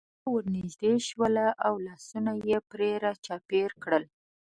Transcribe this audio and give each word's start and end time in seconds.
جميله 0.07 0.29
ورنژدې 0.35 0.93
شول 1.07 1.35
او 1.67 1.73
لاسونه 1.87 2.31
يې 2.49 2.59
پرې 2.69 2.89
را 3.03 3.13
چاپېره 3.25 3.75
کړل. 3.83 4.03